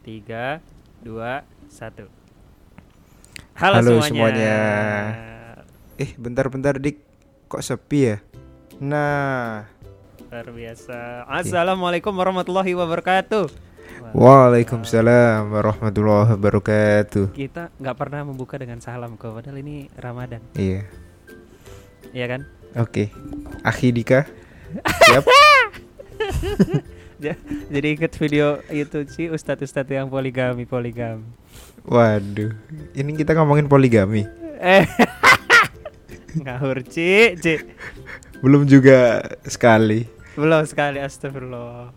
Tiga, 0.00 0.64
dua, 1.04 1.44
satu. 1.68 2.08
Halo 3.52 4.00
semuanya. 4.00 4.56
Eh 6.00 6.16
bentar-bentar 6.16 6.80
dik 6.80 7.04
Kok 7.52 7.60
sepi 7.60 8.08
ya? 8.08 8.16
Nah 8.80 9.68
Luar 10.32 10.48
biasa. 10.48 11.28
Assalamualaikum 11.28 12.16
warahmatullahi 12.16 12.72
wabarakatuh. 12.72 13.52
Waalaikumsalam 14.16 15.52
warahmatullahi 15.52 16.32
wabarakatuh 16.32 17.36
Kita 17.36 17.68
nggak 17.76 17.96
pernah 18.00 18.24
membuka 18.24 18.56
dengan 18.56 18.80
salam 18.80 19.20
kok, 19.20 19.36
padahal 19.36 19.60
ini 19.60 19.92
Ramadan, 19.92 20.40
Iya 20.56 20.88
iya 22.16 22.24
kan? 22.24 22.48
Oke 22.80 23.12
Akhi 23.60 23.92
Dika 23.92 24.24
Siap 25.12 25.24
Jadi 27.68 27.86
inget 27.92 28.12
video 28.14 28.46
itu 28.66 29.04
sih 29.06 29.28
ustadz-ustadz 29.28 29.92
yang 29.92 30.08
poligami 30.08 30.64
poligami. 30.64 31.24
Waduh 31.80 32.52
Ini 32.92 33.10
kita 33.14 33.32
ngomongin 33.32 33.64
poligami 33.64 34.28
Eh, 34.60 34.84
ngawur 36.44 36.84
Ci, 36.84 37.34
Ci. 37.36 37.54
Belum 38.40 38.64
juga 38.64 39.20
sekali 39.42 40.04
Belum 40.36 40.62
sekali 40.62 41.00
astagfirullah. 41.00 41.92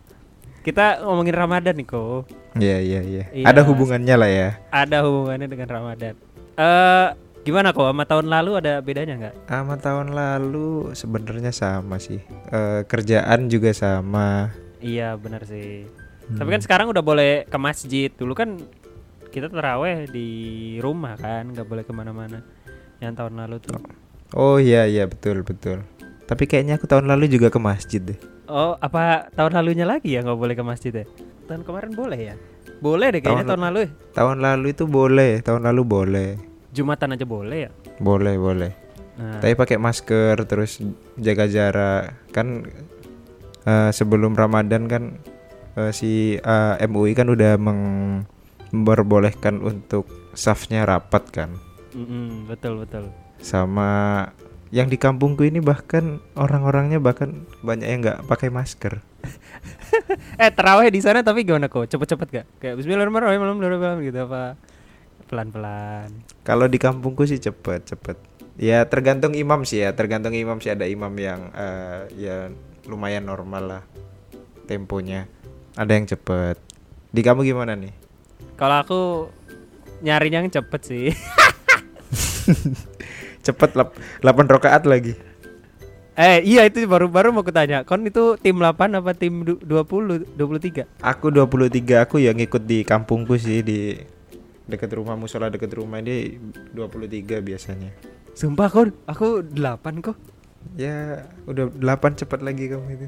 Kita 0.64 1.04
ngomongin 1.04 1.36
Ramadan 1.36 1.76
nih 1.76 1.84
kok. 1.84 2.32
Iya 2.56 2.78
iya 2.80 3.02
iya 3.04 3.24
Iya. 3.36 3.46
Ada 3.46 3.62
hubungannya 3.68 4.16
lah 4.16 4.30
ya 4.32 4.50
Ada 4.72 5.04
hubungannya 5.04 5.48
dengan 5.48 5.68
Ramadan. 5.70 6.16
Eh, 6.56 7.08
gimana 7.44 7.76
kok? 7.76 7.84
Sama 7.84 8.08
tahun 8.08 8.28
lalu 8.32 8.52
ada 8.64 8.80
bedanya 8.80 9.14
nggak? 9.20 9.36
Sama 9.46 9.76
tahun 9.76 10.08
lalu 10.16 10.96
sebenarnya 10.96 11.52
sama 11.52 12.00
sih 12.00 12.24
Eh, 12.50 12.82
Kerjaan 12.88 13.52
juga 13.52 13.76
sama 13.76 14.56
Iya 14.84 15.16
benar 15.16 15.48
sih. 15.48 15.88
Hmm. 16.24 16.38
Tapi 16.38 16.50
kan 16.52 16.62
sekarang 16.62 16.88
udah 16.92 17.00
boleh 17.00 17.48
ke 17.48 17.58
masjid. 17.58 18.12
Dulu 18.12 18.36
kan 18.36 18.60
kita 19.28 19.48
teraweh 19.48 20.06
di 20.06 20.28
rumah 20.78 21.16
kan, 21.16 21.50
nggak 21.50 21.64
boleh 21.64 21.82
ke 21.82 21.90
mana-mana. 21.90 22.44
Yang 23.00 23.14
tahun 23.18 23.34
lalu 23.38 23.58
tuh. 23.60 23.80
Oh 24.34 24.58
iya 24.58 24.90
iya 24.90 25.06
betul 25.06 25.46
betul 25.46 25.86
Tapi 26.26 26.50
kayaknya 26.50 26.82
aku 26.82 26.90
tahun 26.90 27.06
lalu 27.06 27.30
juga 27.30 27.54
ke 27.54 27.62
masjid 27.62 28.02
deh 28.02 28.18
Oh, 28.50 28.74
apa 28.76 29.30
tahun 29.30 29.54
lalunya 29.54 29.86
lagi 29.86 30.10
ya 30.10 30.26
nggak 30.26 30.36
boleh 30.36 30.58
ke 30.58 30.66
masjid 30.66 30.90
ya? 30.90 31.06
Tahun 31.46 31.62
kemarin 31.62 31.94
boleh 31.94 32.34
ya? 32.34 32.36
Boleh 32.82 33.14
deh 33.14 33.22
kayaknya 33.22 33.46
Tahun- 33.46 33.52
tahun 33.54 33.64
lalu. 33.70 33.80
ya. 33.80 33.90
Tahun 34.18 34.38
lalu 34.42 34.66
itu 34.72 34.84
boleh 34.84 35.32
Tahun 35.40 35.62
lalu 35.62 35.82
boleh 35.86 36.30
Jumatan 36.72 37.14
aja 37.14 37.26
boleh 37.28 37.60
ya. 37.62 37.72
Boleh 38.02 38.36
boleh 38.36 38.72
Nah, 39.14 39.38
Tapi 39.38 39.54
pakai 39.54 39.78
masker 39.78 40.36
terus 40.50 40.82
jaga 41.14 41.46
jarak 41.46 42.18
kan 42.34 42.66
eh, 43.68 43.92
sebelum 43.92 44.36
Ramadan 44.36 44.88
kan 44.88 45.04
eh, 45.80 45.92
si 45.96 46.38
eh, 46.38 46.88
MUI 46.88 47.14
kan 47.16 47.30
udah 47.32 47.58
memperbolehkan 47.58 49.62
untuk 49.64 50.08
safnya 50.34 50.86
rapat 50.86 51.30
kan 51.30 51.50
mm-mm, 51.94 52.48
betul 52.50 52.78
betul. 52.84 53.12
sama 53.44 54.26
yang 54.74 54.90
di 54.90 54.98
kampungku 54.98 55.46
ini 55.46 55.62
bahkan 55.62 56.18
orang-orangnya 56.34 56.98
bahkan 56.98 57.46
banyak 57.62 57.86
yang 57.86 58.02
nggak 58.02 58.26
pakai 58.26 58.50
masker. 58.50 58.98
Eh 60.42 60.50
teraweh 60.50 60.90
di 60.90 60.98
sana 61.06 61.22
tapi 61.22 61.46
gimana 61.46 61.70
kok? 61.70 61.86
Cepet-cepet 61.86 62.28
gak? 62.34 62.48
Kayak 62.58 62.82
Bismillahirrahmanirrahim 62.82 64.02
gitu 64.02 64.26
apa? 64.26 64.58
Pelan-pelan. 65.30 66.10
Kalau 66.42 66.66
di 66.66 66.82
kampungku 66.82 67.30
sih 67.30 67.38
cepet 67.38 67.94
cepet. 67.94 68.18
Ya 68.58 68.82
tergantung 68.90 69.38
imam 69.38 69.62
sih 69.62 69.86
ya, 69.86 69.94
tergantung 69.94 70.34
imam 70.34 70.58
sih 70.58 70.74
ada 70.74 70.90
imam 70.90 71.14
yang 71.14 71.54
eh, 71.54 72.02
ya 72.18 72.38
lumayan 72.86 73.24
normal 73.24 73.64
lah 73.64 73.84
temponya. 74.66 75.28
Ada 75.74 75.92
yang 75.94 76.06
cepet. 76.06 76.56
Di 77.10 77.22
kamu 77.22 77.44
gimana 77.44 77.74
nih? 77.74 77.94
Kalau 78.56 78.78
aku 78.80 79.02
nyarinya 80.00 80.44
yang 80.44 80.52
cepet 80.52 80.82
sih. 80.84 81.06
Cepet 83.44 83.76
lap, 83.76 83.92
8 84.24 84.48
rokaat 84.48 84.84
lagi. 84.88 85.16
eh 86.14 86.46
iya 86.46 86.62
itu 86.64 86.86
baru 86.86 87.10
baru 87.10 87.34
mau 87.34 87.42
kutanya. 87.42 87.82
Kon 87.82 88.06
itu 88.06 88.38
tim 88.38 88.62
8 88.62 88.94
apa 88.94 89.18
tim 89.18 89.42
du- 89.42 89.60
20 89.60 90.38
23? 90.38 90.86
Aku 91.02 91.34
23 91.34 92.06
aku 92.06 92.22
yang 92.22 92.38
ngikut 92.38 92.64
di 92.64 92.86
kampungku 92.86 93.34
sih 93.36 93.66
di 93.66 93.98
dekat 94.64 94.94
rumah 94.94 95.18
musola 95.18 95.50
dekat 95.50 95.74
rumah 95.74 96.00
ini 96.00 96.38
23 96.72 97.42
biasanya. 97.42 97.90
Sumpah 98.34 98.70
kon, 98.70 98.90
aku 99.10 99.42
8 99.42 100.06
kok. 100.06 100.18
Ya 100.74 101.26
udah 101.46 101.70
8 101.70 102.18
cepet 102.18 102.40
lagi 102.40 102.68
kamu 102.68 102.88
itu. 102.92 103.08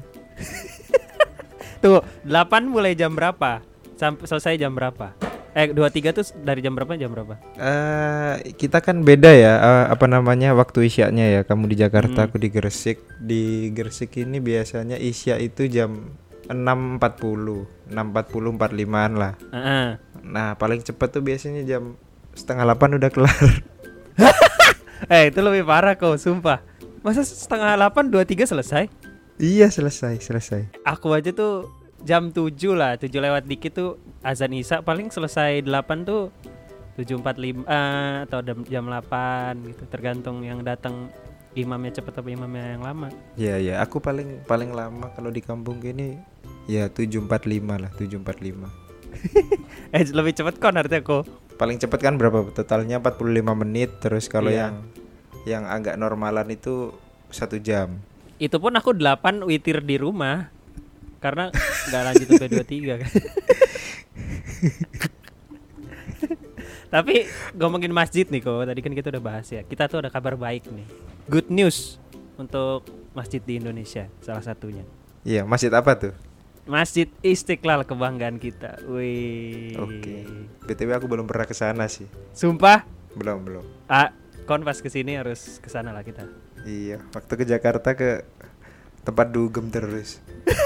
Tuh, 1.82 2.00
8 2.22 2.32
mulai 2.64 2.94
jam 2.94 3.12
berapa? 3.12 3.60
Sampai 3.96 4.24
selesai 4.24 4.56
jam 4.56 4.72
berapa? 4.72 5.12
Eh 5.50 5.72
23 5.72 6.12
tuh 6.12 6.24
dari 6.44 6.60
jam 6.60 6.76
berapa 6.76 6.92
jam 6.94 7.08
berapa? 7.08 7.40
eh 7.56 8.52
kita 8.52 8.84
kan 8.84 9.00
beda 9.00 9.32
ya 9.32 9.56
eh, 9.56 9.84
apa 9.88 10.04
namanya 10.04 10.52
waktu 10.52 10.84
isyaknya 10.84 11.32
ya. 11.32 11.40
Kamu 11.42 11.64
di 11.64 11.76
Jakarta, 11.76 12.22
Hmm. 12.22 12.28
aku 12.28 12.36
di 12.36 12.52
Gresik. 12.52 13.00
Di 13.16 13.72
Gresik 13.72 14.20
ini 14.20 14.36
biasanya 14.36 15.00
isya 15.00 15.40
itu 15.40 15.64
jam 15.64 16.12
6.40, 16.46 17.64
6.40 17.88 18.52
45-an 18.54 19.12
lah. 19.16 19.32
Heeh. 19.50 19.86
Nah, 20.22 20.54
paling 20.54 20.84
cepet 20.84 21.08
tuh 21.08 21.24
biasanya 21.24 21.64
jam 21.64 21.96
setengah 22.32 22.68
8 22.68 23.00
udah 23.00 23.10
kelar. 23.10 23.40
Eh 25.06 25.28
itu 25.30 25.38
lebih 25.38 25.62
parah 25.62 25.94
kok, 25.94 26.16
sumpah. 26.16 26.64
Masa 27.06 27.22
setengah 27.22 27.78
8 27.78 28.10
23 28.10 28.50
selesai? 28.50 28.84
iya, 29.38 29.70
selesai, 29.70 30.18
selesai. 30.18 30.66
Aku 30.82 31.14
aja 31.14 31.30
tuh 31.30 31.70
jam 32.02 32.34
7 32.34 32.50
lah, 32.74 32.98
7 32.98 33.14
lewat 33.14 33.46
dikit 33.46 33.78
tuh 33.78 33.90
azan 34.26 34.50
Isya 34.50 34.82
paling 34.82 35.14
selesai 35.14 35.62
8 35.62 36.02
tuh 36.02 36.34
7.45 36.98 37.62
eh, 37.62 38.26
atau 38.26 38.42
jam, 38.42 38.58
jam 38.66 38.84
8 38.90 39.70
gitu, 39.70 39.86
tergantung 39.86 40.42
yang 40.42 40.66
datang 40.66 41.06
imamnya 41.54 41.94
cepet 41.94 42.10
atau 42.10 42.26
imamnya 42.26 42.74
yang 42.74 42.82
lama. 42.82 43.08
Iya, 43.38 43.62
ya, 43.62 43.74
aku 43.86 44.02
paling 44.02 44.42
paling 44.42 44.74
lama 44.74 45.06
kalau 45.14 45.30
di 45.30 45.38
kampung 45.46 45.78
gini 45.78 46.18
ya 46.66 46.90
7.45 46.90 47.30
lah, 47.70 47.90
7.45. 47.94 48.66
Eh 49.94 50.02
lebih 50.10 50.34
cepet 50.34 50.58
kon 50.58 50.74
artinya 50.74 51.06
kok. 51.06 51.22
Paling 51.54 51.78
cepet 51.78 52.00
kan 52.02 52.18
berapa? 52.18 52.50
Totalnya 52.50 52.98
45 52.98 53.62
menit 53.62 53.94
terus 54.02 54.26
kalau 54.26 54.50
Iya. 54.50 54.74
yang 54.74 54.74
yang 55.46 55.62
agak 55.64 55.94
normalan 55.94 56.50
itu 56.50 56.90
satu 57.30 57.56
jam. 57.56 58.02
Itu 58.36 58.58
pun 58.58 58.74
aku 58.74 58.90
8 58.92 59.46
witir 59.46 59.80
di 59.80 59.96
rumah 59.96 60.50
karena 61.22 61.48
nggak 61.88 62.02
lanjut 62.02 62.26
sampai 62.28 62.50
23 62.66 63.00
kan. 63.00 63.10
Tapi 66.86 67.14
ngomongin 67.52 67.90
masjid 67.90 68.24
nih 68.24 68.40
kok, 68.40 68.62
tadi 68.62 68.80
kan 68.80 68.92
kita 68.92 69.10
udah 69.10 69.22
bahas 69.22 69.46
ya. 69.48 69.62
Kita 69.62 69.86
tuh 69.86 70.02
ada 70.02 70.10
kabar 70.10 70.38
baik 70.38 70.66
nih. 70.66 70.86
Good 71.26 71.50
news 71.50 71.98
untuk 72.36 72.86
masjid 73.10 73.40
di 73.40 73.58
Indonesia 73.58 74.06
salah 74.22 74.42
satunya. 74.42 74.86
Iya, 75.26 75.42
masjid 75.42 75.70
apa 75.74 75.98
tuh? 75.98 76.14
Masjid 76.66 77.06
Istiqlal 77.22 77.86
kebanggaan 77.86 78.38
kita. 78.38 78.82
Wih. 78.86 79.74
Oke. 79.78 80.26
BTW 80.66 80.90
aku 80.94 81.06
belum 81.06 81.26
pernah 81.26 81.46
ke 81.46 81.54
sana 81.54 81.86
sih. 81.86 82.06
Sumpah, 82.30 82.82
Belum, 83.14 83.42
belum. 83.42 83.64
ah, 83.86 84.10
kon 84.46 84.62
pas 84.62 84.78
ke 84.78 84.86
sini 84.86 85.18
harus 85.18 85.58
ke 85.58 85.66
sana 85.66 85.90
lah 85.90 86.06
kita. 86.06 86.22
Iya, 86.62 87.02
waktu 87.10 87.32
ke 87.34 87.44
Jakarta 87.44 87.98
ke 87.98 88.22
tempat 89.02 89.34
dugem 89.34 89.66
terus. 89.68 90.22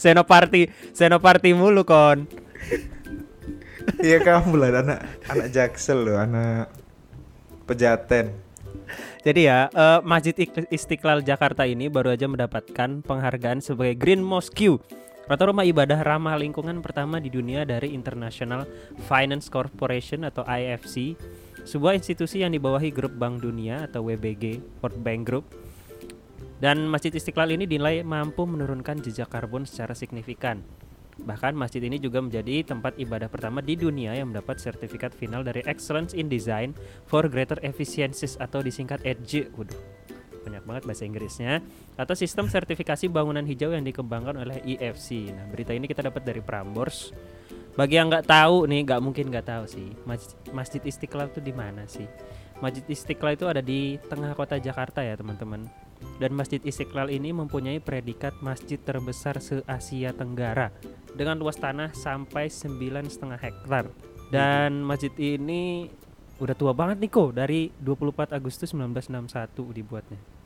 Senoparty, 0.00 0.72
Senoparty 0.96 1.52
mulu 1.52 1.84
kon. 1.84 2.24
Iya 4.00 4.20
kamu 4.20 4.56
lah 4.56 4.80
anak 4.80 5.00
anak 5.28 5.48
Jaksel 5.52 6.04
loh, 6.04 6.16
anak 6.16 6.72
Pejaten. 7.68 8.32
Jadi 9.20 9.44
ya, 9.44 9.68
eh, 9.68 10.00
Masjid 10.06 10.32
Istiqlal 10.72 11.20
Jakarta 11.20 11.68
ini 11.68 11.92
baru 11.92 12.16
aja 12.16 12.24
mendapatkan 12.24 13.04
penghargaan 13.04 13.60
sebagai 13.60 14.00
Green 14.00 14.24
Mosque 14.24 14.80
atau 15.28 15.52
rumah 15.52 15.68
ibadah 15.68 16.00
ramah 16.00 16.40
lingkungan 16.40 16.80
pertama 16.80 17.20
di 17.20 17.28
dunia 17.28 17.68
dari 17.68 17.92
International 17.92 18.64
Finance 19.04 19.52
Corporation 19.52 20.24
atau 20.24 20.40
IFC, 20.48 21.12
sebuah 21.68 22.00
institusi 22.00 22.40
yang 22.40 22.56
dibawahi 22.56 22.88
grup 22.88 23.12
Bank 23.20 23.44
Dunia 23.44 23.84
atau 23.84 24.08
WBG, 24.08 24.56
World 24.80 25.04
Bank 25.04 25.20
Group. 25.28 25.44
Dan 26.58 26.88
Masjid 26.88 27.12
Istiqlal 27.12 27.52
ini 27.52 27.68
dinilai 27.68 28.00
mampu 28.00 28.48
menurunkan 28.48 29.04
jejak 29.04 29.28
karbon 29.28 29.68
secara 29.68 29.92
signifikan. 29.92 30.64
Bahkan 31.18 31.52
masjid 31.52 31.84
ini 31.84 32.00
juga 32.00 32.24
menjadi 32.24 32.64
tempat 32.64 32.96
ibadah 32.96 33.28
pertama 33.28 33.60
di 33.60 33.76
dunia 33.76 34.16
yang 34.16 34.32
mendapat 34.32 34.56
sertifikat 34.58 35.12
final 35.12 35.44
dari 35.44 35.60
Excellence 35.68 36.16
in 36.16 36.32
Design 36.32 36.72
for 37.04 37.28
Greater 37.28 37.60
Efficiencies 37.60 38.40
atau 38.40 38.64
disingkat 38.64 39.04
EDGE. 39.04 39.52
Waduh, 39.54 39.78
banyak 40.48 40.64
banget 40.64 40.82
bahasa 40.88 41.04
Inggrisnya. 41.04 41.60
Atau 42.00 42.16
sistem 42.16 42.48
sertifikasi 42.48 43.10
bangunan 43.12 43.44
hijau 43.44 43.74
yang 43.76 43.84
dikembangkan 43.84 44.40
oleh 44.40 44.58
IFC. 44.64 45.30
Nah, 45.34 45.46
berita 45.52 45.76
ini 45.76 45.84
kita 45.84 46.06
dapat 46.06 46.24
dari 46.24 46.40
Prambors. 46.40 47.12
Bagi 47.78 47.94
yang 47.94 48.10
nggak 48.10 48.26
tahu 48.26 48.66
nih, 48.66 48.82
nggak 48.82 48.98
mungkin 49.06 49.30
nggak 49.30 49.46
tahu 49.46 49.64
sih. 49.70 49.94
Masjid, 50.50 50.82
Istiqlal 50.82 51.30
itu 51.30 51.38
di 51.38 51.54
mana 51.54 51.86
sih? 51.86 52.10
Masjid 52.58 52.82
Istiqlal 52.90 53.38
itu 53.38 53.46
ada 53.46 53.62
di 53.62 54.02
tengah 54.10 54.34
kota 54.34 54.58
Jakarta 54.58 54.98
ya 54.98 55.14
teman-teman. 55.14 55.62
Dan 56.18 56.34
Masjid 56.34 56.58
Istiqlal 56.58 57.06
ini 57.06 57.30
mempunyai 57.30 57.78
predikat 57.78 58.34
masjid 58.42 58.82
terbesar 58.82 59.38
se-Asia 59.38 60.10
Tenggara 60.10 60.74
dengan 61.14 61.38
luas 61.38 61.54
tanah 61.54 61.94
sampai 61.94 62.50
9,5 62.50 63.38
hektar. 63.38 63.94
Dan 64.34 64.82
masjid 64.82 65.14
ini 65.14 65.86
udah 66.42 66.58
tua 66.58 66.74
banget 66.74 66.98
nih 66.98 67.10
kok 67.14 67.30
dari 67.30 67.70
24 67.78 68.34
Agustus 68.34 68.74
1961 68.74 69.70
dibuatnya. 69.70 70.37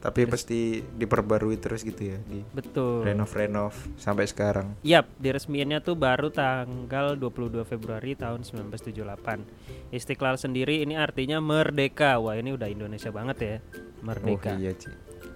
Tapi 0.00 0.20
pasti 0.28 0.84
diperbarui 0.84 1.56
terus 1.56 1.80
gitu 1.82 2.12
ya 2.14 2.18
di 2.28 2.44
Betul. 2.52 3.08
renov-renov 3.08 3.72
sampai 3.96 4.28
sekarang. 4.28 4.76
Yap, 4.84 5.08
diresmiinnya 5.16 5.80
tuh 5.80 5.96
baru 5.96 6.28
tanggal 6.28 7.16
22 7.16 7.64
Februari 7.64 8.12
tahun 8.14 8.44
1978. 8.44 9.94
Istiqlal 9.94 10.36
sendiri 10.36 10.84
ini 10.84 11.00
artinya 11.00 11.40
merdeka. 11.40 12.20
Wah, 12.20 12.36
ini 12.36 12.52
udah 12.52 12.68
Indonesia 12.68 13.08
banget 13.08 13.36
ya. 13.40 13.56
Merdeka. 14.04 14.52
Oh 14.52 14.60
iya, 14.60 14.72
Ci. 14.76 14.92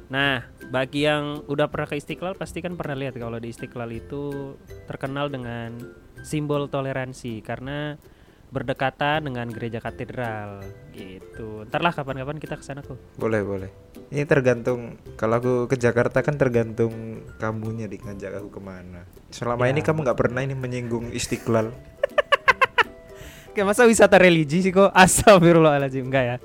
Nah, 0.08 0.40
bagi 0.72 1.04
yang 1.04 1.44
udah 1.44 1.68
pernah 1.68 1.88
ke 1.88 2.00
Istiqlal 2.00 2.36
pasti 2.36 2.64
kan 2.64 2.76
pernah 2.80 2.96
lihat 2.96 3.20
kalau 3.20 3.36
di 3.36 3.52
Istiqlal 3.52 3.92
itu 3.92 4.56
terkenal 4.88 5.28
dengan 5.28 5.76
simbol 6.24 6.72
toleransi 6.72 7.44
karena 7.44 8.00
berdekatan 8.48 9.28
dengan 9.28 9.46
gereja 9.52 9.76
katedral 9.78 10.64
gitu. 10.92 11.68
Ntar 11.68 11.84
lah 11.84 11.92
kapan-kapan 11.92 12.40
kita 12.40 12.56
ke 12.56 12.64
sana 12.64 12.80
kok. 12.80 12.96
Boleh, 13.20 13.44
boleh. 13.44 13.70
Ini 14.08 14.24
tergantung 14.24 14.96
kalau 15.20 15.36
aku 15.36 15.52
ke 15.68 15.76
Jakarta 15.76 16.24
kan 16.24 16.40
tergantung 16.40 16.92
kamunya 17.36 17.84
di 17.84 18.00
ngajak 18.00 18.40
aku 18.40 18.56
ke 18.56 18.60
mana. 18.64 19.04
Selama 19.28 19.68
Ya. 19.68 19.76
ini 19.76 19.84
kamu 19.84 20.00
nggak 20.00 20.18
pernah 20.18 20.40
ini 20.40 20.56
menyinggung 20.56 21.12
Istiqlal. 21.12 21.68
Kayak 23.52 23.68
masa 23.68 23.84
wisata 23.84 24.16
religi 24.16 24.64
sih 24.64 24.72
kok? 24.72 24.88
Astagfirullahaladzim 24.96 26.08
enggak 26.08 26.24
ya, 26.24 26.36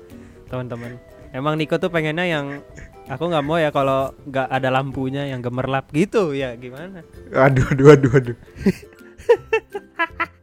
teman-teman. 0.50 1.00
Emang 1.32 1.56
Niko 1.56 1.80
tuh 1.80 1.88
pengennya 1.88 2.28
yang 2.28 2.60
aku 3.08 3.32
nggak 3.32 3.44
mau 3.44 3.56
ya 3.56 3.72
kalau 3.72 4.12
nggak 4.28 4.48
ada 4.50 4.68
lampunya 4.68 5.24
yang 5.24 5.40
gemerlap 5.40 5.88
gitu 5.88 6.36
ya 6.36 6.52
gimana? 6.54 7.00
Aduh, 7.32 7.64
aduh, 7.72 7.86
aduh, 7.96 8.12
aduh. 8.12 8.36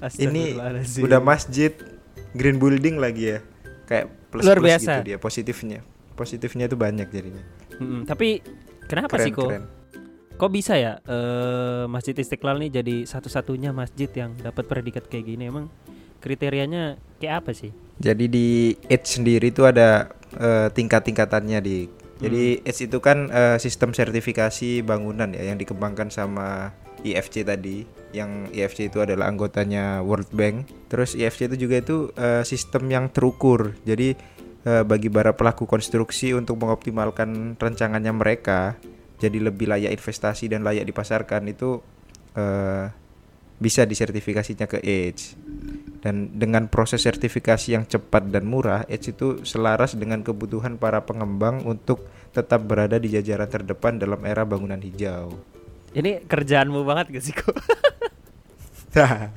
Ini 0.00 0.56
udah 1.04 1.20
masjid 1.20 1.72
green 2.32 2.56
building 2.56 2.96
lagi 2.96 3.36
ya. 3.36 3.38
Kayak 3.84 4.06
plus 4.30 4.46
Luar 4.46 4.58
plus 4.62 4.68
biasa. 4.70 4.90
gitu 5.00 5.00
dia 5.12 5.18
positifnya. 5.20 5.80
Positifnya 6.16 6.64
itu 6.68 6.76
banyak 6.76 7.08
jadinya. 7.10 7.44
Mm-mm, 7.80 8.04
tapi 8.04 8.44
kenapa 8.86 9.16
Keren, 9.16 9.26
sih 9.26 9.32
kok? 9.32 9.48
keren. 9.50 9.64
Kok 10.40 10.50
bisa 10.52 10.72
ya 10.80 10.96
eh, 11.04 11.84
Masjid 11.84 12.16
Istiqlal 12.16 12.56
nih 12.64 12.70
jadi 12.80 12.96
satu-satunya 13.04 13.76
masjid 13.76 14.08
yang 14.16 14.32
dapat 14.40 14.64
predikat 14.64 15.04
kayak 15.04 15.28
gini? 15.28 15.52
Emang 15.52 15.68
kriterianya 16.20 16.96
kayak 17.20 17.44
apa 17.44 17.50
sih? 17.52 17.72
Jadi 18.00 18.24
di 18.28 18.48
Edge 18.88 19.20
sendiri 19.20 19.52
itu 19.52 19.68
ada 19.68 20.08
eh, 20.36 20.68
tingkat-tingkatannya 20.72 21.58
di. 21.60 21.78
Jadi 22.20 22.60
Edge 22.64 22.88
itu 22.88 22.98
kan 23.00 23.28
eh, 23.32 23.56
sistem 23.60 23.92
sertifikasi 23.92 24.80
bangunan 24.84 25.28
ya 25.32 25.52
yang 25.52 25.60
dikembangkan 25.60 26.08
sama 26.08 26.72
IFC 27.04 27.44
tadi. 27.44 27.84
Yang 28.10 28.30
IFC 28.54 28.78
itu 28.90 28.98
adalah 28.98 29.30
anggotanya 29.30 30.02
World 30.02 30.30
Bank. 30.34 30.66
Terus 30.90 31.14
IFC 31.14 31.50
itu 31.52 31.66
juga 31.68 31.78
itu 31.78 31.96
eh, 32.18 32.42
sistem 32.42 32.90
yang 32.90 33.08
terukur. 33.10 33.78
Jadi 33.86 34.14
eh, 34.66 34.82
bagi 34.82 35.08
para 35.08 35.32
pelaku 35.32 35.64
konstruksi 35.64 36.34
untuk 36.34 36.58
mengoptimalkan 36.60 37.54
rancangannya 37.56 38.12
mereka 38.12 38.76
jadi 39.20 39.38
lebih 39.52 39.68
layak 39.68 39.92
investasi 39.92 40.48
dan 40.48 40.64
layak 40.64 40.88
dipasarkan 40.88 41.52
itu 41.52 41.78
eh, 42.34 42.88
bisa 43.60 43.84
disertifikasinya 43.84 44.64
ke 44.64 44.80
Edge 44.80 45.36
dan 46.00 46.32
dengan 46.32 46.64
proses 46.72 47.04
sertifikasi 47.04 47.76
yang 47.76 47.84
cepat 47.84 48.32
dan 48.32 48.48
murah 48.48 48.88
Edge 48.88 49.12
itu 49.12 49.44
selaras 49.44 49.92
dengan 49.92 50.24
kebutuhan 50.24 50.80
para 50.80 51.04
pengembang 51.04 51.60
untuk 51.68 52.08
tetap 52.32 52.64
berada 52.64 52.96
di 52.96 53.12
jajaran 53.12 53.52
terdepan 53.52 54.00
dalam 54.00 54.24
era 54.24 54.48
bangunan 54.48 54.80
hijau. 54.80 55.36
Ini 55.92 56.24
kerjaanmu 56.24 56.80
banget 56.88 57.06
gak 57.12 57.24
sih 57.26 57.34
kok? 57.36 57.52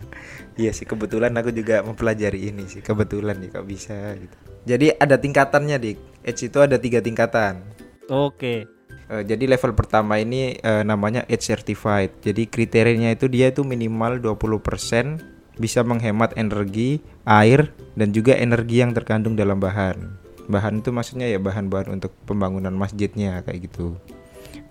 Iya 0.54 0.70
sih 0.70 0.86
kebetulan 0.86 1.34
aku 1.34 1.50
juga 1.50 1.82
mempelajari 1.82 2.54
ini 2.54 2.70
sih 2.70 2.86
kebetulan 2.86 3.42
nih 3.42 3.50
kok 3.58 3.66
bisa 3.66 4.14
gitu. 4.14 4.38
Jadi 4.70 4.94
ada 4.96 5.18
tingkatannya 5.18 5.82
dik. 5.82 5.98
Edge 6.22 6.46
itu 6.46 6.58
ada 6.62 6.78
tiga 6.78 7.02
tingkatan. 7.02 7.66
Oke. 8.08 8.70
Eh, 9.10 9.24
jadi 9.26 9.44
level 9.50 9.74
pertama 9.74 10.22
ini 10.22 10.56
eh, 10.62 10.84
namanya 10.86 11.26
Edge 11.26 11.50
Certified. 11.50 12.22
Jadi 12.22 12.48
kriterianya 12.48 13.18
itu 13.18 13.26
dia 13.28 13.50
itu 13.50 13.66
minimal 13.66 14.22
20% 14.22 15.34
bisa 15.58 15.86
menghemat 15.86 16.34
energi, 16.38 17.02
air, 17.26 17.74
dan 17.94 18.10
juga 18.14 18.38
energi 18.38 18.82
yang 18.82 18.94
terkandung 18.94 19.34
dalam 19.34 19.58
bahan. 19.58 20.22
Bahan 20.50 20.86
itu 20.86 20.90
maksudnya 20.94 21.30
ya 21.30 21.40
bahan-bahan 21.40 21.94
untuk 21.94 22.14
pembangunan 22.30 22.74
masjidnya 22.74 23.42
kayak 23.42 23.70
gitu. 23.70 23.98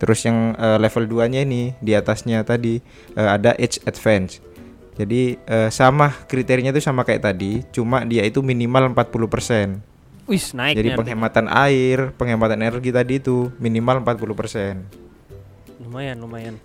Terus 0.03 0.21
yang 0.27 0.57
eh, 0.59 0.79
level 0.83 1.07
2-nya 1.07 1.47
ini 1.47 1.77
di 1.79 1.93
atasnya 1.95 2.43
tadi 2.43 2.83
eh, 3.15 3.29
ada 3.29 3.55
Edge 3.61 3.79
Advanced. 3.87 4.52
Jadi 4.93 5.41
eh, 5.41 5.71
sama 5.73 6.13
kriterianya 6.13 6.77
itu 6.77 6.85
sama 6.85 7.01
kayak 7.03 7.25
tadi, 7.25 7.65
cuma 7.73 8.05
dia 8.05 8.29
itu 8.29 8.45
minimal 8.45 8.93
40%. 8.93 9.81
Wis 10.29 10.53
naik 10.55 10.79
Jadi 10.79 10.95
penghematan 10.95 11.49
air, 11.49 12.13
penghematan 12.15 12.61
energi 12.61 12.93
tadi 12.93 13.19
itu 13.19 13.51
minimal 13.57 14.05
40%. 14.05 15.11
lumayan 15.83 16.17
lumayan. 16.23 16.57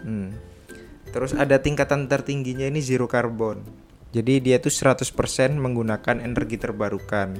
Hmm. 0.00 0.32
Terus 1.12 1.36
ada 1.36 1.60
tingkatan 1.60 2.08
tertingginya 2.08 2.64
ini 2.70 2.80
zero 2.80 3.04
carbon. 3.10 3.60
Jadi 4.14 4.38
dia 4.40 4.56
itu 4.60 4.70
100% 4.72 5.02
menggunakan 5.58 6.22
energi 6.22 6.56
terbarukan. 6.56 7.36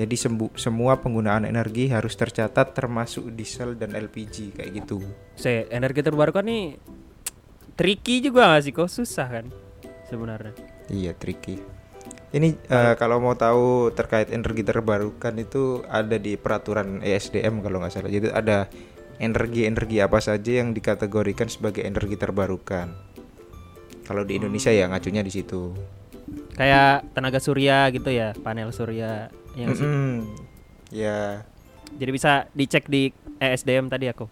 Jadi 0.00 0.14
sembu- 0.16 0.54
semua 0.56 0.96
penggunaan 0.98 1.44
energi 1.44 1.92
harus 1.92 2.16
tercatat 2.16 2.72
termasuk 2.72 3.28
diesel 3.36 3.76
dan 3.76 3.92
LPG 3.92 4.56
kayak 4.56 4.70
gitu. 4.82 5.04
Saya 5.36 5.68
energi 5.68 6.00
terbarukan 6.00 6.42
nih 6.42 6.80
tricky 7.76 8.24
juga 8.24 8.56
gak 8.56 8.62
sih 8.64 8.72
kok 8.72 8.88
susah 8.88 9.28
kan 9.28 9.46
sebenarnya. 10.12 10.52
Iya, 10.92 11.16
tricky. 11.16 11.56
Ini 12.32 12.48
eh, 12.68 12.94
kalau 12.96 13.20
mau 13.20 13.36
tahu 13.36 13.92
terkait 13.92 14.32
energi 14.32 14.64
terbarukan 14.64 15.36
itu 15.36 15.84
ada 15.88 16.16
di 16.16 16.36
peraturan 16.36 17.00
ESDM 17.00 17.60
kalau 17.64 17.80
nggak 17.80 17.92
salah. 17.92 18.12
Jadi 18.12 18.28
ada 18.32 18.68
energi-energi 19.20 20.00
apa 20.00 20.18
saja 20.18 20.60
yang 20.64 20.72
dikategorikan 20.72 21.46
sebagai 21.52 21.84
energi 21.84 22.16
terbarukan. 22.16 22.92
Kalau 24.02 24.24
di 24.26 24.40
Indonesia 24.40 24.72
ya 24.72 24.88
ngacunya 24.88 25.22
di 25.22 25.32
situ. 25.32 25.76
Kayak 26.56 27.04
tenaga 27.12 27.38
surya 27.38 27.88
gitu 27.92 28.08
ya, 28.08 28.32
panel 28.40 28.72
surya 28.72 29.28
yang 29.56 29.76
sih. 29.76 29.84
Mm-mm. 29.84 30.24
Ya, 30.92 31.44
Jadi 31.96 32.10
bisa 32.12 32.48
dicek 32.52 32.88
di 32.88 33.12
ESDM 33.36 33.88
tadi 33.88 34.08
aku. 34.08 34.28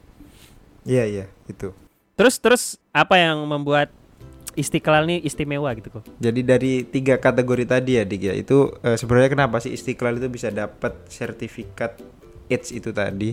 iya 0.84 1.04
iya 1.04 1.24
itu. 1.44 1.72
Terus 2.16 2.36
terus 2.40 2.62
apa 2.92 3.16
yang 3.20 3.44
membuat 3.44 3.92
Istiqlal 4.58 5.06
nih 5.06 5.22
istimewa 5.22 5.70
gitu 5.78 6.00
kok? 6.00 6.04
Jadi 6.18 6.40
dari 6.42 6.82
tiga 6.82 7.22
kategori 7.22 7.64
tadi 7.70 8.00
ya 8.00 8.04
Dik 8.04 8.22
ya 8.22 8.34
itu 8.34 8.74
eh, 8.82 8.98
sebenarnya 8.98 9.30
kenapa 9.30 9.62
sih 9.62 9.70
Istiqlal 9.70 10.18
itu 10.18 10.28
bisa 10.28 10.50
dapat 10.50 11.06
sertifikat 11.06 12.02
EDGE 12.50 12.82
itu 12.82 12.90
tadi? 12.90 13.30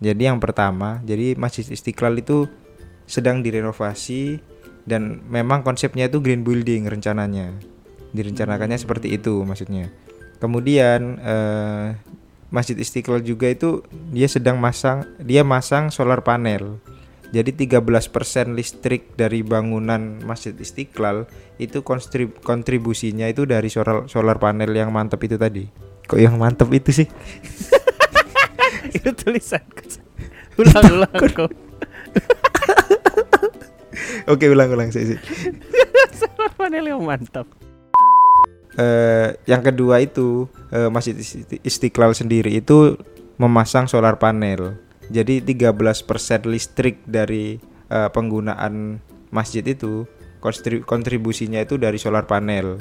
Jadi 0.00 0.22
yang 0.24 0.40
pertama, 0.40 0.98
jadi 1.04 1.36
Masjid 1.36 1.62
Istiqlal 1.68 2.18
itu 2.24 2.48
sedang 3.04 3.44
direnovasi 3.44 4.40
dan 4.88 5.20
memang 5.28 5.60
konsepnya 5.60 6.08
itu 6.08 6.24
green 6.24 6.40
building 6.40 6.88
rencananya. 6.88 7.52
Direncanakannya 8.10 8.80
seperti 8.80 9.14
itu 9.14 9.44
maksudnya. 9.44 9.92
Kemudian 10.40 11.20
eh, 11.20 11.94
Masjid 12.50 12.74
Istiqlal 12.74 13.22
juga 13.22 13.46
itu 13.46 13.86
dia 14.10 14.26
sedang 14.26 14.58
masang 14.58 15.06
dia 15.22 15.46
masang 15.46 15.92
solar 15.94 16.24
panel. 16.26 16.82
Jadi 17.30 17.54
13% 17.54 18.58
listrik 18.58 19.14
dari 19.14 19.46
bangunan 19.46 20.18
Masjid 20.26 20.50
Istiqlal 20.50 21.30
itu 21.62 21.86
konstrib- 21.86 22.42
kontribusinya 22.42 23.30
itu 23.30 23.46
dari 23.46 23.70
solar 23.70 24.10
solar 24.10 24.42
panel 24.42 24.74
yang 24.74 24.90
mantap 24.90 25.22
itu 25.22 25.38
tadi. 25.38 25.70
Kok 26.10 26.18
yang 26.18 26.34
mantap 26.34 26.66
itu 26.74 26.90
sih? 26.90 27.06
itu 28.98 29.10
tulisan 29.14 29.62
ulang-ulang 30.60 31.14
kok. 31.32 31.52
Oke, 34.32 34.46
ulang-ulang 34.50 34.92
sih. 34.92 35.14
sih. 35.14 35.18
Solar 36.20 36.52
panel 36.56 36.84
yang 36.84 37.02
mantap. 37.02 37.46
Eh, 38.78 39.28
yang 39.50 39.62
kedua 39.64 39.98
itu 40.00 40.46
eh, 40.70 40.88
Masjid 40.88 41.16
Isti- 41.16 41.60
Istiqlal 41.64 42.14
sendiri 42.14 42.54
itu 42.54 42.96
memasang 43.40 43.88
solar 43.88 44.20
panel. 44.20 44.76
Jadi 45.10 45.42
13% 45.42 46.46
listrik 46.46 47.02
dari 47.02 47.58
eh, 47.90 48.10
penggunaan 48.14 49.02
masjid 49.34 49.66
itu 49.66 50.06
kontribusinya 50.86 51.60
itu 51.60 51.76
dari 51.76 51.98
solar 52.00 52.24
panel. 52.24 52.80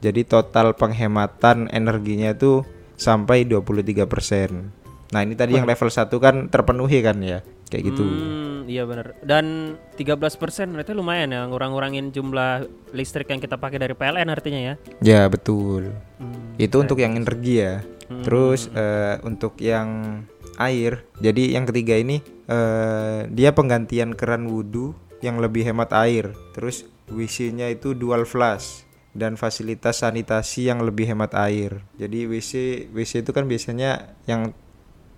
Jadi 0.00 0.24
total 0.24 0.72
penghematan 0.74 1.68
energinya 1.68 2.32
itu 2.32 2.64
sampai 2.96 3.44
23%. 3.44 4.80
Nah, 5.10 5.20
ini 5.26 5.34
tadi 5.34 5.58
yang 5.58 5.66
level 5.66 5.90
1 5.90 6.08
kan 6.16 6.48
terpenuhi 6.48 6.98
kan 7.04 7.18
ya. 7.20 7.44
Kayak 7.70 7.94
gitu. 7.94 8.02
Hmm, 8.02 8.66
iya 8.66 8.82
benar. 8.82 9.14
Dan 9.22 9.76
13% 9.94 10.74
berarti 10.74 10.90
lumayan 10.90 11.30
ya 11.30 11.46
ngurang-ngurangin 11.46 12.10
jumlah 12.10 12.66
listrik 12.90 13.30
yang 13.30 13.38
kita 13.38 13.60
pakai 13.60 13.78
dari 13.78 13.94
PLN 13.94 14.26
artinya 14.26 14.60
ya. 14.60 14.74
Ya, 14.98 15.22
betul. 15.30 15.94
Hmm, 16.18 16.58
Itu 16.58 16.82
untuk 16.82 16.98
yang 16.98 17.14
energi 17.14 17.62
ya. 17.62 17.84
Hmm. 18.10 18.26
Terus 18.26 18.66
eh, 18.74 19.22
untuk 19.22 19.54
yang 19.62 20.22
air, 20.60 21.08
jadi 21.18 21.56
yang 21.56 21.64
ketiga 21.64 21.96
ini 21.96 22.20
eh, 22.46 23.26
dia 23.32 23.56
penggantian 23.56 24.12
keran 24.12 24.46
wudhu 24.46 24.92
yang 25.24 25.40
lebih 25.40 25.64
hemat 25.64 25.92
air. 25.96 26.36
Terus 26.52 26.84
WC-nya 27.08 27.72
itu 27.72 27.96
dual 27.96 28.28
flush 28.28 28.84
dan 29.16 29.34
fasilitas 29.34 30.04
sanitasi 30.04 30.70
yang 30.70 30.84
lebih 30.84 31.10
hemat 31.10 31.34
air. 31.34 31.82
Jadi 31.98 32.28
WC 32.28 32.52
WC 32.94 33.26
itu 33.26 33.32
kan 33.34 33.48
biasanya 33.48 34.14
yang 34.28 34.54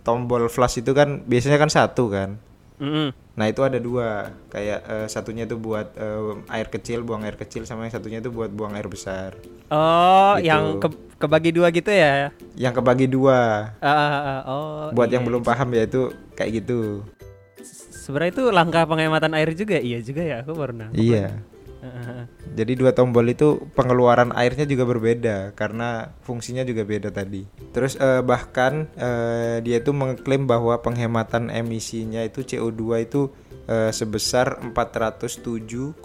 tombol 0.02 0.49
flush 0.49 0.80
itu 0.82 0.94
kan 0.94 1.22
biasanya 1.26 1.58
kan 1.58 1.70
satu 1.70 2.08
kan. 2.08 2.38
Mm-mm. 2.82 3.14
Nah 3.38 3.46
itu 3.46 3.62
ada 3.62 3.78
dua, 3.78 4.34
kayak 4.50 4.80
eh, 4.82 5.06
satunya 5.06 5.46
itu 5.46 5.54
buat 5.54 5.94
eh, 5.94 6.34
air 6.50 6.66
kecil, 6.66 7.06
buang 7.06 7.22
air 7.22 7.38
kecil, 7.38 7.62
sama 7.62 7.86
yang 7.86 7.94
satunya 7.94 8.18
itu 8.18 8.34
buat 8.34 8.50
buang 8.50 8.74
air 8.74 8.90
besar. 8.90 9.38
Oh, 9.70 10.34
Gitu. 10.36 10.50
yang 10.50 10.82
ke 10.82 10.90
kebagi 11.16 11.54
dua 11.54 11.70
gitu 11.70 11.94
ya? 11.94 12.34
Yang 12.58 12.82
kebagi 12.82 13.06
dua. 13.06 13.70
Ah, 13.78 13.88
ah, 13.88 14.40
oh. 14.50 14.90
buat 14.90 15.08
iya. 15.08 15.16
yang 15.16 15.24
belum 15.24 15.46
paham 15.46 15.70
ya 15.72 15.86
itu 15.86 16.10
kayak 16.34 16.66
gitu. 16.66 17.06
Sebenarnya 18.02 18.34
itu 18.34 18.44
langkah 18.50 18.82
penghematan 18.82 19.30
air 19.38 19.54
juga, 19.54 19.78
iya 19.78 20.02
juga 20.02 20.26
ya. 20.26 20.42
Aku 20.42 20.58
nangkep. 20.58 20.98
Iya. 20.98 21.51
Jadi 22.52 22.72
dua 22.78 22.94
tombol 22.94 23.26
itu 23.26 23.58
pengeluaran 23.74 24.30
airnya 24.38 24.62
juga 24.62 24.86
berbeda 24.86 25.50
karena 25.58 26.14
fungsinya 26.22 26.62
juga 26.62 26.86
beda 26.86 27.10
tadi. 27.10 27.42
Terus 27.74 27.98
eh, 27.98 28.22
bahkan 28.22 28.86
eh, 28.94 29.58
dia 29.66 29.82
itu 29.82 29.90
mengklaim 29.90 30.46
bahwa 30.46 30.78
penghematan 30.78 31.50
emisinya 31.50 32.22
itu 32.22 32.46
CO2 32.46 32.82
itu 33.02 33.34
eh, 33.66 33.90
sebesar 33.90 34.62
407,22 34.70 35.98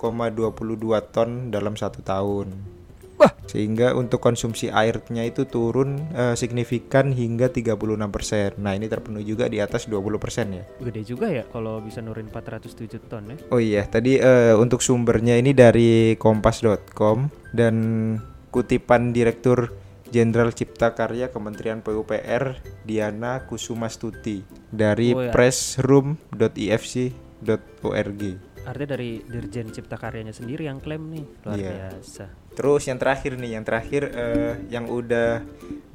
ton 1.14 1.30
dalam 1.54 1.74
satu 1.78 2.02
tahun. 2.02 2.77
Wah. 3.18 3.34
Sehingga 3.50 3.98
untuk 3.98 4.22
konsumsi 4.22 4.70
airnya 4.70 5.26
itu 5.26 5.50
turun 5.50 6.06
eh, 6.14 6.38
signifikan 6.38 7.10
hingga 7.14 7.50
36%. 7.50 8.62
Nah, 8.62 8.78
ini 8.78 8.86
terpenuhi 8.86 9.26
juga 9.26 9.50
di 9.50 9.58
atas 9.58 9.90
20% 9.90 10.54
ya. 10.54 10.62
Gede 10.78 11.02
juga 11.02 11.26
ya 11.34 11.42
kalau 11.50 11.82
bisa 11.82 12.06
nurin 12.06 12.30
407 12.30 13.02
ton 13.10 13.26
ya. 13.34 13.38
Oh 13.50 13.58
iya, 13.58 13.90
tadi 13.90 14.22
eh, 14.22 14.54
untuk 14.54 14.86
sumbernya 14.86 15.34
ini 15.34 15.58
dari 15.58 16.14
kompas.com 16.22 17.34
dan 17.58 17.76
kutipan 18.54 19.18
Direktur 19.18 19.74
Jenderal 20.08 20.56
Cipta 20.56 20.96
Karya 20.96 21.28
Kementerian 21.34 21.82
PUPR 21.84 22.64
Diana 22.88 23.44
Kusumastuti 23.44 24.40
dari 24.72 25.12
Oh 25.12 25.20
ya. 25.28 25.36
pressroom.ifc.org. 25.36 28.22
Artinya 28.68 29.00
dari 29.00 29.24
Dirjen 29.24 29.72
Cipta 29.72 29.96
Karyanya 29.96 30.36
sendiri 30.36 30.68
yang 30.68 30.84
klaim 30.84 31.08
nih. 31.08 31.26
Luar 31.48 31.56
Iya. 31.56 31.72
biasa. 31.72 32.26
Terus 32.52 32.84
yang 32.92 33.00
terakhir 33.00 33.32
nih, 33.40 33.52
yang 33.56 33.64
terakhir 33.64 34.04
eh, 34.12 34.54
yang 34.68 34.92
udah 34.92 35.40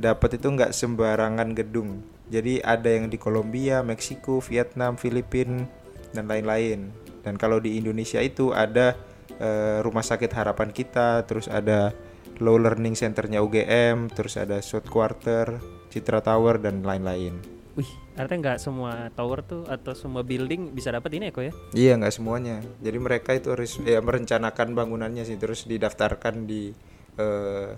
dapat 0.00 0.40
itu 0.40 0.48
nggak 0.48 0.72
sembarangan 0.72 1.52
gedung. 1.52 2.00
Jadi 2.32 2.64
ada 2.64 2.88
yang 2.88 3.12
di 3.12 3.20
Kolombia, 3.20 3.84
Meksiko, 3.84 4.40
Vietnam, 4.40 4.96
Filipina 4.96 5.68
dan 6.16 6.24
lain-lain. 6.24 6.88
Dan 7.20 7.36
kalau 7.36 7.60
di 7.60 7.76
Indonesia 7.76 8.24
itu 8.24 8.56
ada 8.56 8.96
eh, 9.36 9.78
Rumah 9.84 10.04
Sakit 10.06 10.32
Harapan 10.32 10.72
Kita, 10.72 11.28
terus 11.28 11.52
ada 11.52 11.92
Low 12.40 12.56
Learning 12.56 12.96
Centernya 12.96 13.44
UGM, 13.44 14.08
terus 14.08 14.40
ada 14.40 14.64
South 14.64 14.88
Quarter, 14.88 15.60
Citra 15.92 16.24
Tower 16.24 16.56
dan 16.56 16.80
lain-lain. 16.80 17.51
Wih, 17.72 17.88
artinya 18.20 18.52
nggak 18.52 18.58
semua 18.60 19.08
tower 19.16 19.40
tuh 19.40 19.64
atau 19.64 19.96
semua 19.96 20.20
building 20.20 20.76
bisa 20.76 20.92
dapat 20.92 21.16
ini 21.16 21.28
ya 21.28 21.32
kok 21.32 21.44
ya? 21.44 21.52
Iya 21.72 21.92
nggak 21.96 22.14
semuanya. 22.14 22.60
Jadi 22.84 22.98
mereka 23.00 23.32
itu 23.32 23.48
harus 23.48 23.80
ya 23.80 24.04
merencanakan 24.04 24.76
bangunannya 24.76 25.24
sih 25.24 25.40
terus 25.40 25.64
didaftarkan 25.64 26.44
di 26.44 26.76
eh, 27.16 27.72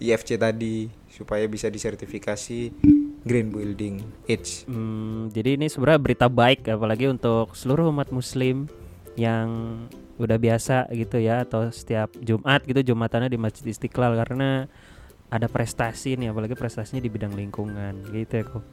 IFC 0.00 0.40
tadi 0.40 0.88
supaya 1.12 1.44
bisa 1.44 1.68
disertifikasi 1.68 2.60
Green 3.26 3.52
Building 3.52 4.00
H. 4.30 4.64
Hmm, 4.64 5.28
jadi 5.28 5.60
ini 5.60 5.68
sebenarnya 5.68 6.00
berita 6.00 6.26
baik 6.32 6.64
apalagi 6.70 7.10
untuk 7.10 7.52
seluruh 7.52 7.92
umat 7.92 8.08
muslim 8.14 8.64
yang 9.18 9.82
udah 10.18 10.38
biasa 10.38 10.88
gitu 10.94 11.20
ya 11.20 11.44
atau 11.44 11.70
setiap 11.70 12.10
Jumat 12.18 12.64
gitu 12.66 12.94
Jumatannya 12.94 13.30
di 13.30 13.38
Masjid 13.38 13.66
Istiqlal 13.70 14.18
karena 14.18 14.66
ada 15.28 15.46
prestasi 15.46 16.16
nih 16.16 16.32
apalagi 16.32 16.56
prestasinya 16.56 17.04
di 17.04 17.10
bidang 17.12 17.36
lingkungan 17.36 18.08
gitu 18.14 18.32
ya 18.40 18.44
kok. 18.48 18.64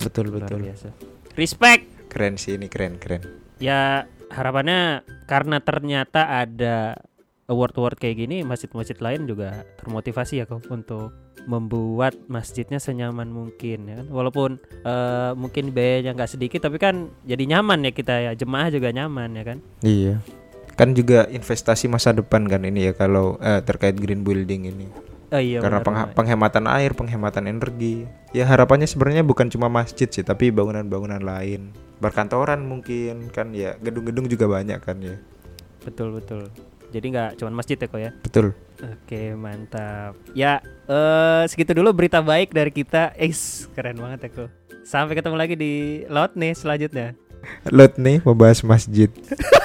Betul 0.00 0.32
Luar 0.32 0.44
betul. 0.48 0.60
biasa. 0.66 0.88
Respect. 1.36 1.82
Keren 2.10 2.34
sih 2.36 2.58
ini 2.58 2.66
keren 2.66 2.98
keren. 2.98 3.22
Ya 3.62 4.04
harapannya 4.32 5.04
karena 5.26 5.60
ternyata 5.60 6.26
ada 6.26 6.98
award-award 7.46 7.98
kayak 7.98 8.16
gini 8.18 8.46
masjid-masjid 8.46 8.94
lain 8.98 9.26
juga 9.26 9.66
termotivasi 9.82 10.42
ya 10.42 10.46
kok 10.46 10.62
untuk 10.70 11.10
membuat 11.50 12.14
masjidnya 12.28 12.78
senyaman 12.78 13.26
mungkin 13.26 13.88
ya 13.88 13.94
kan 14.04 14.06
walaupun 14.12 14.50
eh, 14.84 15.32
mungkin 15.34 15.72
biayanya 15.74 16.14
nggak 16.14 16.30
sedikit 16.30 16.68
tapi 16.68 16.76
kan 16.78 17.10
jadi 17.24 17.58
nyaman 17.58 17.88
ya 17.88 17.92
kita 17.96 18.14
ya 18.30 18.32
jemaah 18.36 18.68
juga 18.70 18.92
nyaman 18.92 19.30
ya 19.34 19.44
kan 19.44 19.58
Iya. 19.82 20.14
Kan 20.78 20.96
juga 20.96 21.28
investasi 21.28 21.90
masa 21.90 22.14
depan 22.14 22.46
kan 22.46 22.62
ini 22.64 22.88
ya 22.88 22.92
kalau 22.94 23.34
eh, 23.42 23.60
terkait 23.60 23.98
green 23.98 24.22
building 24.22 24.70
ini. 24.70 24.86
Oh, 25.30 25.40
iya 25.40 25.58
Karena 25.62 25.80
benar, 25.80 26.10
benar. 26.10 26.16
penghematan 26.16 26.64
air, 26.68 26.90
penghematan 26.94 27.44
energi. 27.48 28.04
Ya 28.34 28.46
harapannya 28.46 28.86
sebenarnya 28.86 29.22
bukan 29.26 29.48
cuma 29.50 29.70
masjid 29.70 30.06
sih, 30.06 30.22
tapi 30.26 30.50
bangunan-bangunan 30.50 31.22
lain. 31.22 31.70
Perkantoran 32.02 32.62
mungkin 32.66 33.30
kan 33.30 33.54
ya, 33.54 33.74
gedung-gedung 33.80 34.26
juga 34.26 34.46
banyak 34.50 34.78
kan 34.82 34.98
ya. 35.00 35.16
betul 35.80 36.12
betul 36.12 36.44
jadi 36.90 37.06
nggak 37.08 37.30
cuma 37.40 37.50
masjid 37.62 37.78
ya 37.78 37.86
kok 37.88 38.00
ya 38.02 38.10
Betul. 38.20 38.46
oke 38.82 39.22
mantap 39.38 40.12
ya 40.34 40.58
eh 40.90 41.42
segitu 41.46 41.72
dulu 41.72 41.94
berita 41.94 42.18
baik 42.20 42.50
dari 42.50 42.68
kita 42.74 43.14
Is 43.16 43.70
keren 43.72 43.96
banget 43.96 44.28
ya 44.28 44.30
kok 44.44 44.50
sampai 44.82 45.14
ketemu 45.14 45.36
lagi 45.38 45.54
di 45.54 45.72
laut 46.10 46.34
nih 46.34 46.52
selanjutnya 46.52 47.14
Lot 47.72 47.96
nih 47.96 48.20
membahas 48.20 48.60
masjid. 48.60 49.08